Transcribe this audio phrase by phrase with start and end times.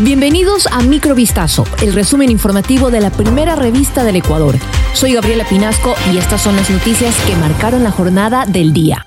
[0.00, 4.56] Bienvenidos a Microvistazo, el resumen informativo de la primera revista del Ecuador.
[4.92, 9.06] Soy Gabriela Pinasco y estas son las noticias que marcaron la jornada del día.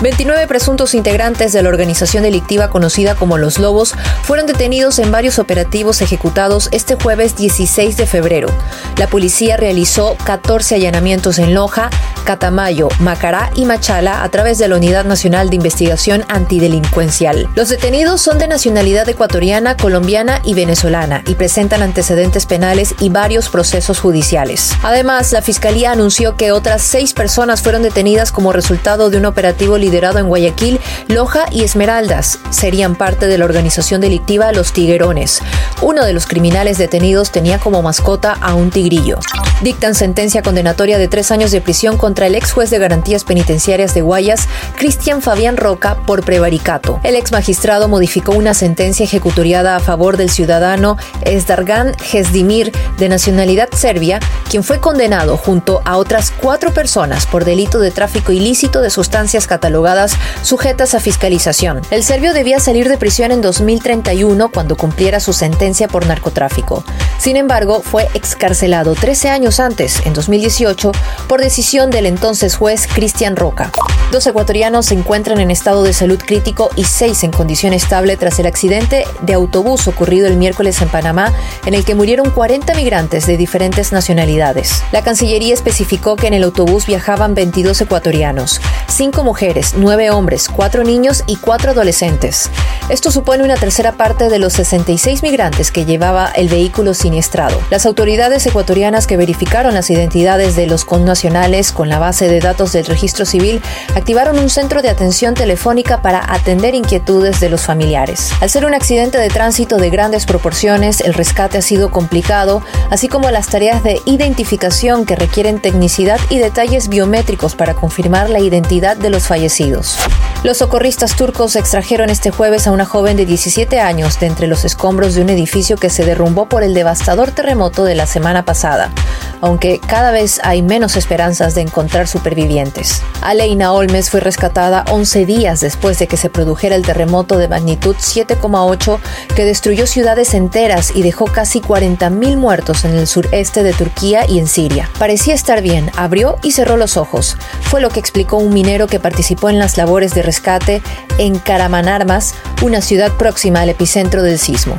[0.00, 5.38] 29 presuntos integrantes de la organización delictiva conocida como Los Lobos fueron detenidos en varios
[5.38, 8.48] operativos ejecutados este jueves 16 de febrero.
[8.96, 11.90] La policía realizó 14 allanamientos en Loja,
[12.28, 17.48] Catamayo, Macará y Machala a través de la Unidad Nacional de Investigación Antidelincuencial.
[17.54, 23.48] Los detenidos son de nacionalidad ecuatoriana, colombiana y venezolana y presentan antecedentes penales y varios
[23.48, 24.72] procesos judiciales.
[24.82, 29.78] Además, la Fiscalía anunció que otras seis personas fueron detenidas como resultado de un operativo
[29.78, 32.40] liderado en Guayaquil, Loja y Esmeraldas.
[32.50, 35.40] Serían parte de la organización delictiva Los Tiguerones.
[35.80, 39.18] Uno de los criminales detenidos tenía como mascota a un tigrillo.
[39.62, 43.94] Dictan sentencia condenatoria de tres años de prisión contra el ex juez de garantías penitenciarias
[43.94, 47.00] de Guayas, Cristian Fabián Roca, por prevaricato.
[47.02, 53.68] El ex magistrado modificó una sentencia ejecutoriada a favor del ciudadano Esdargan Gesdimir, de nacionalidad
[53.72, 58.90] serbia, quien fue condenado junto a otras cuatro personas por delito de tráfico ilícito de
[58.90, 61.82] sustancias catalogadas sujetas a fiscalización.
[61.90, 66.84] El serbio debía salir de prisión en 2031 cuando cumpliera su sentencia por narcotráfico.
[67.18, 70.92] Sin embargo, fue excarcelado 13 años antes, en 2018,
[71.26, 73.70] por decisión del entonces juez Cristian Roca.
[74.10, 78.38] Dos ecuatorianos se encuentran en estado de salud crítico y seis en condición estable tras
[78.38, 81.30] el accidente de autobús ocurrido el miércoles en Panamá,
[81.66, 84.82] en el que murieron 40 migrantes de diferentes nacionalidades.
[84.92, 90.84] La Cancillería especificó que en el autobús viajaban 22 ecuatorianos, cinco mujeres, nueve hombres, cuatro
[90.84, 92.50] niños y cuatro adolescentes.
[92.88, 97.60] Esto supone una tercera parte de los 66 migrantes que llevaba el vehículo siniestrado.
[97.68, 102.72] Las autoridades ecuatorianas que verificaron las identidades de los connacionales con la base de datos
[102.72, 103.62] del registro civil
[103.94, 108.32] activaron un centro de atención telefónica para atender inquietudes de los familiares.
[108.40, 113.08] Al ser un accidente de tránsito de grandes proporciones, el rescate ha sido complicado, así
[113.08, 118.96] como las tareas de identificación que requieren tecnicidad y detalles biométricos para confirmar la identidad
[118.96, 119.98] de los fallecidos
[120.44, 124.64] los socorristas turcos extrajeron este jueves a una joven de 17 años de entre los
[124.64, 128.92] escombros de un edificio que se derrumbó por el devastador terremoto de la semana pasada,
[129.40, 133.02] aunque cada vez hay menos esperanzas de encontrar supervivientes.
[133.20, 137.96] Aleina Olmes fue rescatada 11 días después de que se produjera el terremoto de magnitud
[137.96, 138.98] 7,8
[139.34, 144.38] que destruyó ciudades enteras y dejó casi 40.000 muertos en el sureste de Turquía y
[144.38, 144.88] en Siria.
[144.98, 147.36] Parecía estar bien, abrió y cerró los ojos.
[147.62, 150.82] Fue lo que explicó un minero que participó en las labores de rescate
[151.18, 154.76] en Caramanarmas, una ciudad próxima al epicentro del sismo.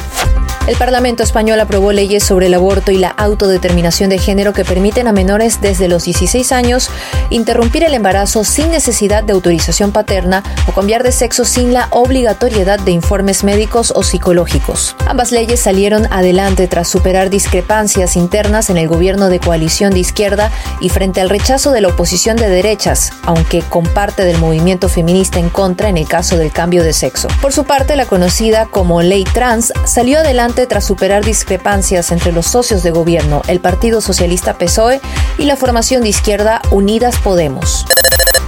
[0.70, 5.08] El Parlamento español aprobó leyes sobre el aborto y la autodeterminación de género que permiten
[5.08, 6.92] a menores desde los 16 años
[7.32, 12.80] interrumpir el embarazo sin necesidad de autorización paterna o cambiar de sexo sin la obligatoriedad
[12.80, 14.96] de informes médicos o psicológicos.
[15.08, 20.52] Ambas leyes salieron adelante tras superar discrepancias internas en el gobierno de coalición de izquierda
[20.80, 25.40] y frente al rechazo de la oposición de derechas, aunque con parte del movimiento feminista
[25.40, 27.28] en contra en el caso del cambio de sexo.
[27.42, 32.46] Por su parte, la conocida como ley trans salió adelante tras superar discrepancias entre los
[32.46, 35.02] socios de gobierno, el Partido Socialista PSOE
[35.38, 37.86] y la formación de izquierda Unidas Podemos.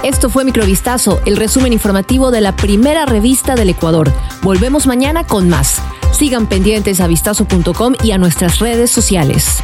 [0.03, 4.11] Esto fue Microvistazo, el resumen informativo de la primera revista del Ecuador.
[4.41, 5.81] Volvemos mañana con más.
[6.11, 9.61] Sigan pendientes a vistazo.com y a nuestras redes sociales.